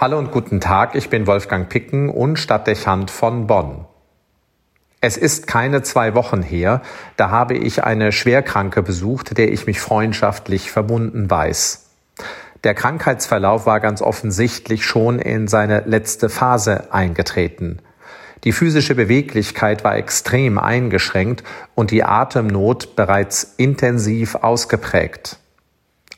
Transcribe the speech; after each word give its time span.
Hallo 0.00 0.16
und 0.16 0.30
guten 0.30 0.60
Tag, 0.60 0.94
ich 0.94 1.10
bin 1.10 1.26
Wolfgang 1.26 1.68
Picken 1.68 2.08
und 2.08 2.38
Stadtdechant 2.38 3.10
von 3.10 3.48
Bonn. 3.48 3.84
Es 5.00 5.16
ist 5.16 5.48
keine 5.48 5.82
zwei 5.82 6.14
Wochen 6.14 6.40
her, 6.40 6.82
da 7.16 7.30
habe 7.30 7.54
ich 7.54 7.82
eine 7.82 8.12
Schwerkranke 8.12 8.84
besucht, 8.84 9.36
der 9.36 9.50
ich 9.50 9.66
mich 9.66 9.80
freundschaftlich 9.80 10.70
verbunden 10.70 11.28
weiß. 11.28 11.90
Der 12.62 12.74
Krankheitsverlauf 12.74 13.66
war 13.66 13.80
ganz 13.80 14.00
offensichtlich 14.00 14.86
schon 14.86 15.18
in 15.18 15.48
seine 15.48 15.80
letzte 15.80 16.28
Phase 16.28 16.92
eingetreten. 16.92 17.80
Die 18.44 18.52
physische 18.52 18.94
Beweglichkeit 18.94 19.82
war 19.82 19.96
extrem 19.96 20.60
eingeschränkt 20.60 21.42
und 21.74 21.90
die 21.90 22.04
Atemnot 22.04 22.94
bereits 22.94 23.54
intensiv 23.56 24.36
ausgeprägt. 24.36 25.40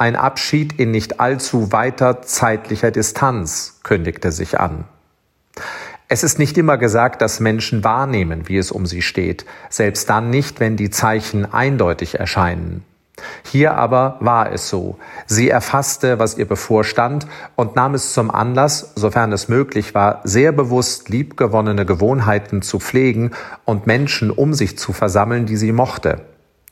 Ein 0.00 0.16
Abschied 0.16 0.80
in 0.80 0.92
nicht 0.92 1.20
allzu 1.20 1.72
weiter 1.72 2.22
zeitlicher 2.22 2.90
Distanz 2.90 3.80
kündigte 3.82 4.32
sich 4.32 4.58
an. 4.58 4.86
Es 6.08 6.22
ist 6.24 6.38
nicht 6.38 6.56
immer 6.56 6.78
gesagt, 6.78 7.20
dass 7.20 7.38
Menschen 7.38 7.84
wahrnehmen, 7.84 8.48
wie 8.48 8.56
es 8.56 8.72
um 8.72 8.86
sie 8.86 9.02
steht, 9.02 9.44
selbst 9.68 10.08
dann 10.08 10.30
nicht, 10.30 10.58
wenn 10.58 10.78
die 10.78 10.88
Zeichen 10.88 11.52
eindeutig 11.52 12.18
erscheinen. 12.18 12.82
Hier 13.44 13.74
aber 13.74 14.16
war 14.20 14.50
es 14.50 14.70
so. 14.70 14.98
Sie 15.26 15.50
erfasste, 15.50 16.18
was 16.18 16.38
ihr 16.38 16.48
bevorstand 16.48 17.26
und 17.54 17.76
nahm 17.76 17.92
es 17.92 18.14
zum 18.14 18.30
Anlass, 18.30 18.92
sofern 18.94 19.32
es 19.32 19.50
möglich 19.50 19.94
war, 19.94 20.22
sehr 20.24 20.52
bewusst 20.52 21.10
liebgewonnene 21.10 21.84
Gewohnheiten 21.84 22.62
zu 22.62 22.78
pflegen 22.78 23.32
und 23.66 23.86
Menschen 23.86 24.30
um 24.30 24.54
sich 24.54 24.78
zu 24.78 24.94
versammeln, 24.94 25.44
die 25.44 25.58
sie 25.58 25.72
mochte 25.72 26.22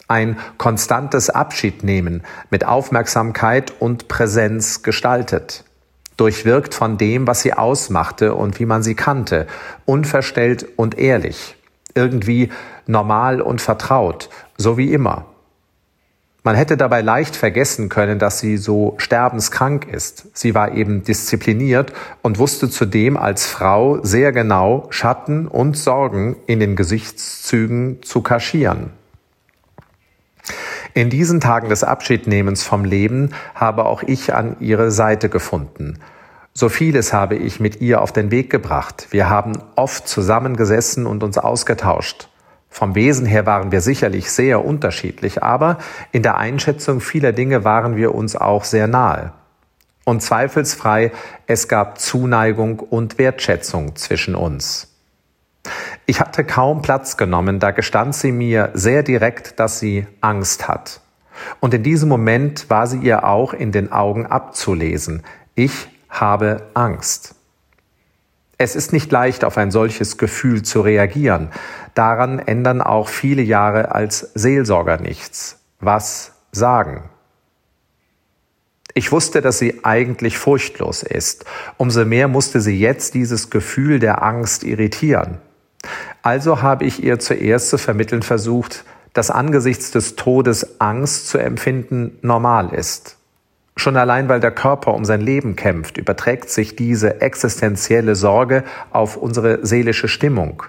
ein 0.09 0.39
konstantes 0.57 1.31
Abschiednehmen 1.31 2.23
mit 2.51 2.67
Aufmerksamkeit 2.67 3.73
und 3.79 4.09
Präsenz 4.09 4.83
gestaltet. 4.83 5.65
Durchwirkt 6.17 6.75
von 6.75 6.99
dem, 6.99 7.27
was 7.27 7.43
sie 7.43 7.53
ausmachte 7.53 8.35
und 8.35 8.59
wie 8.59 8.67
man 8.67 8.83
sie 8.83 8.97
kannte, 8.97 9.47
unverstellt 9.85 10.67
und 10.77 10.99
ehrlich, 10.99 11.57
irgendwie 11.95 12.51
normal 12.87 13.41
und 13.41 13.61
vertraut, 13.61 14.31
so 14.57 14.77
wie 14.77 14.93
immer. 14.93 15.27
Man 16.43 16.57
hätte 16.57 16.77
dabei 16.77 17.03
leicht 17.03 17.37
vergessen 17.37 17.89
können, 17.89 18.19
dass 18.19 18.39
sie 18.39 18.57
so 18.57 18.95
sterbenskrank 18.97 19.87
ist. 19.87 20.29
Sie 20.33 20.55
war 20.55 20.73
eben 20.73 21.05
diszipliniert 21.05 21.93
und 22.23 22.39
wusste 22.39 22.71
zudem 22.71 23.17
als 23.17 23.47
Frau 23.47 24.03
sehr 24.03 24.33
genau 24.33 24.87
Schatten 24.91 25.47
und 25.47 25.77
Sorgen 25.77 26.37
in 26.47 26.59
den 26.59 26.75
Gesichtszügen 26.75 28.03
zu 28.03 28.23
kaschieren. 28.23 28.98
In 30.99 31.11
diesen 31.11 31.39
Tagen 31.39 31.69
des 31.69 31.85
Abschiednehmens 31.85 32.65
vom 32.65 32.85
Leben 32.85 33.31
habe 33.55 33.85
auch 33.85 34.03
ich 34.03 34.35
an 34.35 34.57
ihre 34.59 34.91
Seite 34.91 35.29
gefunden. 35.29 36.01
So 36.55 36.69
vieles 36.69 37.13
habe 37.13 37.37
ich 37.37 37.61
mit 37.61 37.81
ihr 37.81 38.03
auf 38.03 38.11
den 38.11 38.33
Weg 38.33 38.51
gebracht. 38.51 39.07
Wir 39.11 39.31
haben 39.31 39.53
oft 39.77 40.09
zusammengesessen 40.09 41.07
und 41.07 41.23
uns 41.23 41.39
ausgetauscht. 41.39 42.29
Vom 42.69 42.97
Wesen 42.97 43.27
her 43.27 43.47
waren 43.47 43.71
wir 43.71 43.81
sicherlich 43.81 44.33
sehr 44.33 44.65
unterschiedlich, 44.65 45.41
aber 45.41 45.79
in 46.11 46.25
der 46.25 46.37
Einschätzung 46.37 47.01
vieler 47.01 47.31
Dinge 47.31 47.63
waren 47.63 47.95
wir 47.95 48.13
uns 48.13 48.35
auch 48.35 48.65
sehr 48.65 48.89
nahe. 48.89 49.33
Und 50.05 50.21
zweifelsfrei, 50.21 51.13
es 51.47 51.69
gab 51.69 52.01
Zuneigung 52.01 52.81
und 52.81 53.19
Wertschätzung 53.19 53.95
zwischen 53.95 54.35
uns. 54.35 54.89
Ich 56.11 56.21
hatte 56.23 56.43
kaum 56.43 56.81
Platz 56.81 57.19
genommen, 57.19 57.59
da 57.59 57.71
gestand 57.71 58.15
sie 58.15 58.33
mir 58.33 58.71
sehr 58.73 59.03
direkt, 59.03 59.61
dass 59.61 59.79
sie 59.79 60.07
Angst 60.23 60.67
hat. 60.67 61.03
Und 61.61 61.75
in 61.75 61.83
diesem 61.83 62.09
Moment 62.09 62.71
war 62.71 62.87
sie 62.87 62.97
ihr 62.97 63.25
auch 63.25 63.53
in 63.53 63.73
den 63.73 63.93
Augen 63.93 64.25
abzulesen. 64.25 65.23
Ich 65.55 65.87
habe 66.09 66.63
Angst. 66.73 67.35
Es 68.57 68.75
ist 68.75 68.95
nicht 68.95 69.13
leicht, 69.13 69.45
auf 69.45 69.59
ein 69.59 69.71
solches 69.71 70.17
Gefühl 70.17 70.63
zu 70.63 70.81
reagieren. 70.81 71.51
Daran 71.93 72.39
ändern 72.39 72.81
auch 72.81 73.09
viele 73.09 73.43
Jahre 73.43 73.93
als 73.93 74.31
Seelsorger 74.35 74.97
nichts. 74.97 75.59
Was 75.79 76.33
sagen? 76.53 77.11
Ich 78.95 79.13
wusste, 79.13 79.43
dass 79.43 79.59
sie 79.59 79.85
eigentlich 79.85 80.39
furchtlos 80.39 81.03
ist. 81.03 81.45
Umso 81.77 82.07
mehr 82.07 82.29
musste 82.29 82.63
sie 82.63 82.81
jetzt 82.81 83.13
dieses 83.13 83.51
Gefühl 83.51 83.99
der 83.99 84.23
Angst 84.23 84.65
irritieren. 84.65 85.43
Also 86.29 86.61
habe 86.61 86.85
ich 86.85 87.03
ihr 87.03 87.19
zuerst 87.19 87.71
zu 87.71 87.79
vermitteln 87.79 88.21
versucht, 88.21 88.85
dass 89.15 89.31
angesichts 89.31 89.93
des 89.93 90.15
Todes 90.15 90.79
Angst 90.79 91.29
zu 91.29 91.39
empfinden 91.39 92.19
normal 92.21 92.75
ist. 92.75 93.17
Schon 93.77 93.97
allein 93.97 94.29
weil 94.29 94.39
der 94.39 94.51
Körper 94.51 94.93
um 94.93 95.07
sein 95.07 95.23
Leben 95.23 95.57
kämpft, 95.57 95.97
überträgt 95.97 96.51
sich 96.51 96.77
diese 96.77 97.23
existenzielle 97.23 98.15
Sorge 98.15 98.65
auf 98.91 99.17
unsere 99.17 99.65
seelische 99.65 100.07
Stimmung. 100.07 100.65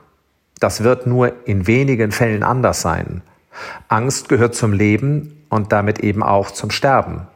Das 0.62 0.86
wird 0.86 1.08
nur 1.08 1.46
in 1.46 1.68
wenigen 1.68 2.14
Fällen 2.14 2.44
anders 2.44 2.80
sein. 2.80 3.22
Angst 3.90 4.30
gehört 4.30 4.56
zum 4.56 4.72
Leben 4.72 5.44
und 5.50 5.74
damit 5.74 6.00
eben 6.00 6.24
auch 6.24 6.52
zum 6.52 6.72
Sterben. 6.72 7.28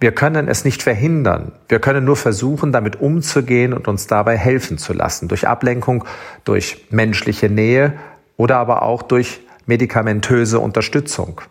Wir 0.00 0.12
können 0.12 0.48
es 0.48 0.64
nicht 0.64 0.82
verhindern. 0.82 1.52
Wir 1.68 1.78
können 1.78 2.06
nur 2.06 2.16
versuchen, 2.16 2.72
damit 2.72 3.00
umzugehen 3.00 3.74
und 3.74 3.86
uns 3.86 4.06
dabei 4.06 4.36
helfen 4.36 4.78
zu 4.78 4.94
lassen. 4.94 5.28
Durch 5.28 5.46
Ablenkung, 5.46 6.04
durch 6.44 6.86
menschliche 6.90 7.50
Nähe 7.50 7.92
oder 8.38 8.56
aber 8.56 8.82
auch 8.82 9.02
durch 9.02 9.40
medikamentöse 9.66 10.58
Unterstützung. 10.58 11.42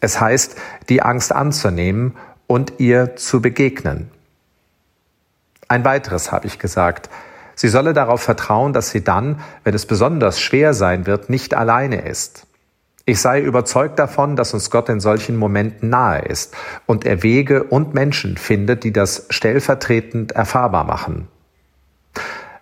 Es 0.00 0.20
heißt, 0.20 0.56
die 0.88 1.02
Angst 1.02 1.32
anzunehmen 1.32 2.14
und 2.46 2.74
ihr 2.78 3.16
zu 3.16 3.42
begegnen. 3.42 4.08
Ein 5.66 5.84
weiteres 5.84 6.30
habe 6.30 6.46
ich 6.46 6.60
gesagt. 6.60 7.10
Sie 7.56 7.68
solle 7.68 7.92
darauf 7.92 8.22
vertrauen, 8.22 8.72
dass 8.72 8.90
sie 8.90 9.02
dann, 9.02 9.40
wenn 9.64 9.74
es 9.74 9.86
besonders 9.86 10.40
schwer 10.40 10.74
sein 10.74 11.06
wird, 11.06 11.28
nicht 11.28 11.54
alleine 11.54 12.02
ist. 12.02 12.46
Ich 13.06 13.20
sei 13.20 13.42
überzeugt 13.42 13.98
davon, 13.98 14.34
dass 14.34 14.54
uns 14.54 14.70
Gott 14.70 14.88
in 14.88 14.98
solchen 14.98 15.36
Momenten 15.36 15.90
nahe 15.90 16.22
ist 16.22 16.56
und 16.86 17.04
er 17.04 17.22
Wege 17.22 17.64
und 17.64 17.92
Menschen 17.92 18.38
findet, 18.38 18.82
die 18.82 18.92
das 18.92 19.26
stellvertretend 19.28 20.32
erfahrbar 20.32 20.84
machen. 20.84 21.28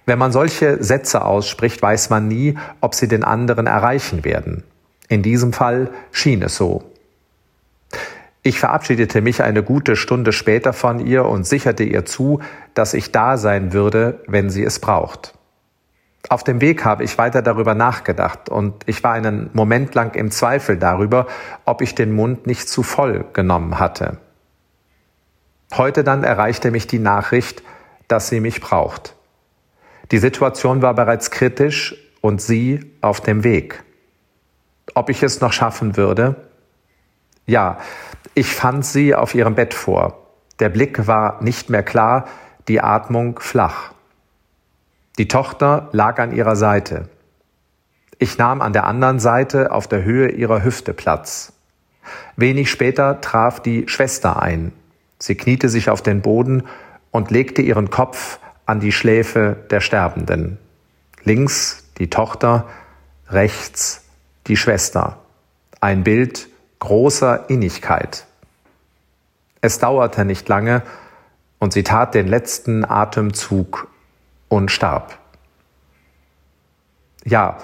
Wenn 0.05 0.19
man 0.19 0.33
solche 0.33 0.83
Sätze 0.83 1.25
ausspricht, 1.25 1.81
weiß 1.81 2.11
man 2.11 2.27
nie, 2.27 2.59
ob 2.81 2.97
sie 2.97 3.07
den 3.07 3.23
anderen 3.23 3.69
erreichen 3.69 4.25
werden. 4.25 4.65
In 5.09 5.23
diesem 5.23 5.53
Fall 5.53 5.91
schien 6.11 6.43
es 6.43 6.57
so. 6.57 6.83
Ich 8.43 8.59
verabschiedete 8.59 9.21
mich 9.21 9.45
eine 9.45 9.63
gute 9.63 9.95
Stunde 9.95 10.33
später 10.33 10.73
von 10.73 10.99
ihr 10.99 11.25
und 11.27 11.47
sicherte 11.47 11.85
ihr 11.85 12.05
zu, 12.05 12.41
dass 12.75 12.95
ich 12.95 13.13
da 13.13 13.37
sein 13.37 13.73
würde, 13.73 14.25
wenn 14.27 14.51
sie 14.51 14.65
es 14.65 14.81
braucht. 14.81 15.35
Auf 16.29 16.45
dem 16.45 16.61
Weg 16.61 16.85
habe 16.85 17.05
ich 17.05 17.19
weiter 17.19 17.43
darüber 17.43 17.75
nachgedacht 17.75 18.49
und 18.49 18.75
ich 18.87 19.03
war 19.03 19.13
einen 19.13 19.51
Moment 19.53 19.95
lang 19.95 20.15
im 20.15 20.31
Zweifel 20.31 20.77
darüber, 20.77 21.27
ob 21.65 21.83
ich 21.83 21.95
den 21.95 22.13
Mund 22.13 22.47
nicht 22.47 22.69
zu 22.69 22.83
voll 22.83 23.25
genommen 23.33 23.79
hatte. 23.79 24.19
Heute 25.75 26.05
dann 26.05 26.23
erreichte 26.23 26.71
mich 26.71 26.87
die 26.87 26.99
Nachricht, 26.99 27.63
dass 28.09 28.29
sie 28.29 28.41
mich 28.41 28.61
braucht. 28.61 29.15
Die 30.11 30.19
Situation 30.19 30.83
war 30.83 30.95
bereits 30.95 31.31
kritisch 31.31 31.97
und 32.21 32.43
sie 32.43 32.93
auf 33.01 33.21
dem 33.21 33.43
Weg. 33.43 33.83
Ob 34.95 35.09
ich 35.09 35.23
es 35.23 35.41
noch 35.41 35.53
schaffen 35.53 35.97
würde? 35.97 36.37
Ja, 37.47 37.79
ich 38.35 38.55
fand 38.55 38.85
sie 38.85 39.15
auf 39.15 39.35
ihrem 39.35 39.55
Bett 39.55 39.75
vor. 39.75 40.19
Der 40.61 40.69
Blick 40.69 41.07
war 41.07 41.43
nicht 41.43 41.71
mehr 41.71 41.83
klar, 41.83 42.27
die 42.69 42.81
Atmung 42.81 43.41
flach. 43.41 43.92
Die 45.19 45.29
Tochter 45.29 45.89
lag 45.93 46.19
an 46.19 46.33
ihrer 46.33 46.57
Seite. 46.57 47.09
Ich 48.19 48.39
nahm 48.39 48.63
an 48.63 48.73
der 48.73 48.87
anderen 48.87 49.19
Seite 49.19 49.71
auf 49.71 49.87
der 49.87 50.05
Höhe 50.05 50.31
ihrer 50.31 50.65
Hüfte 50.65 50.95
Platz. 50.95 51.53
Wenig 52.37 52.71
später 52.71 53.21
traf 53.21 53.61
die 53.61 53.89
Schwester 53.89 54.41
ein. 54.41 54.73
Sie 55.19 55.35
kniete 55.35 55.69
sich 55.69 55.91
auf 55.91 56.03
den 56.03 56.23
Boden 56.23 56.63
und 57.11 57.31
legte 57.31 57.61
ihren 57.61 57.91
Kopf 57.91 58.39
an 58.65 58.81
die 58.81 58.93
Schläfe 58.93 59.57
der 59.71 59.81
Sterbenden. 59.81 60.59
Links 61.25 61.85
die 61.99 62.09
Tochter, 62.09 62.69
rechts 63.29 64.05
die 64.47 64.57
Schwester. 64.57 65.19
Ein 65.81 66.05
Bild 66.05 66.49
großer 66.79 67.51
Innigkeit. 67.51 68.27
Es 69.61 69.79
dauerte 69.79 70.25
nicht 70.25 70.49
lange 70.49 70.83
und 71.59 71.75
sie 71.75 71.83
tat 71.83 72.15
den 72.15 72.27
letzten 72.27 72.85
Atemzug 72.85 73.89
und 74.53 74.71
starb. 74.71 75.19
Ja, 77.25 77.57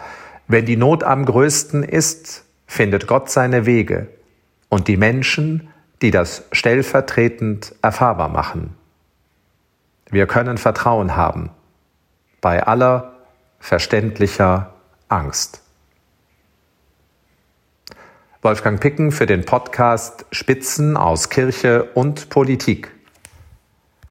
wenn 0.47 0.65
die 0.65 0.79
Not 0.79 1.05
am 1.05 1.27
größten 1.27 1.83
ist, 1.83 2.47
findet 2.67 3.07
Gott 3.07 3.29
seine 3.31 3.67
Wege 3.67 4.09
und 4.71 4.89
die 4.89 4.97
Menschen, 4.97 5.69
die 6.01 6.11
das 6.11 6.45
stellvertretend 6.51 7.75
erfahrbar 7.83 8.31
machen. 8.31 8.75
Wir 10.09 10.27
können 10.27 10.57
Vertrauen 10.57 11.15
haben 11.15 11.51
bei 12.41 12.63
aller 12.63 13.13
verständlicher 13.59 14.73
Angst. 15.09 15.61
Wolfgang 18.41 18.81
Picken 18.81 19.13
für 19.13 19.27
den 19.27 19.45
Podcast 19.45 20.25
Spitzen 20.33 20.97
aus 20.97 21.29
Kirche 21.29 21.85
und 21.93 22.31
Politik. 22.31 22.98